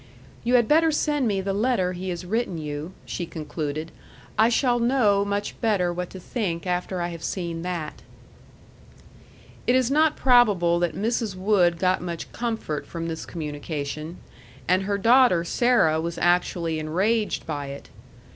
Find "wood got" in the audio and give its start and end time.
11.35-12.01